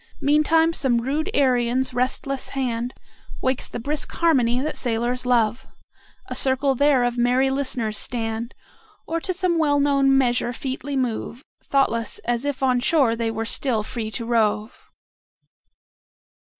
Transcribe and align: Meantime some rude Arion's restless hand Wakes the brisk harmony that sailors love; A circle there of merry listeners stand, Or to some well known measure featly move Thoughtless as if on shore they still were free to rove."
Meantime 0.19 0.73
some 0.73 0.97
rude 0.97 1.29
Arion's 1.35 1.93
restless 1.93 2.49
hand 2.57 2.95
Wakes 3.39 3.67
the 3.69 3.79
brisk 3.79 4.11
harmony 4.13 4.59
that 4.59 4.75
sailors 4.75 5.27
love; 5.27 5.67
A 6.25 6.33
circle 6.33 6.73
there 6.73 7.03
of 7.03 7.19
merry 7.19 7.51
listeners 7.51 7.99
stand, 7.99 8.55
Or 9.05 9.19
to 9.21 9.31
some 9.31 9.59
well 9.59 9.79
known 9.79 10.17
measure 10.17 10.53
featly 10.53 10.97
move 10.97 11.43
Thoughtless 11.63 12.17
as 12.25 12.45
if 12.45 12.63
on 12.63 12.79
shore 12.79 13.15
they 13.15 13.31
still 13.45 13.77
were 13.77 13.83
free 13.83 14.09
to 14.09 14.25
rove." 14.25 14.89